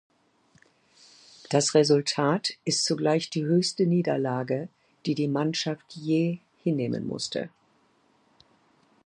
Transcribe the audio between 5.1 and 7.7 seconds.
die Mannschaft je hinnehmen musste.